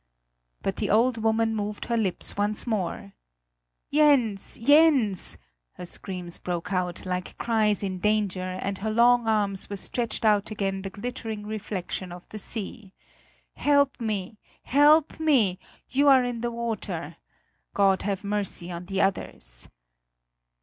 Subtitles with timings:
[0.63, 3.13] But the old woman moved her lips once more:
[3.93, 4.57] "Jens!
[4.57, 5.37] Jens!"
[5.73, 10.49] her screams broke out, like cries in danger, and her long arms were stretched out
[10.49, 12.93] against the glittering reflection of the sea;
[13.55, 14.39] "Help me!
[14.63, 15.59] Help me!
[15.91, 17.17] You are in the water
[17.75, 19.69] God have mercy on the others!"